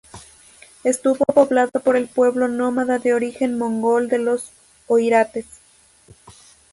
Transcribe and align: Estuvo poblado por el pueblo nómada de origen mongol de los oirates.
Estuvo 0.83 1.23
poblado 1.25 1.79
por 1.79 1.95
el 1.95 2.07
pueblo 2.07 2.47
nómada 2.47 2.97
de 2.97 3.13
origen 3.13 3.59
mongol 3.59 4.07
de 4.09 4.17
los 4.17 4.49
oirates. 4.87 5.45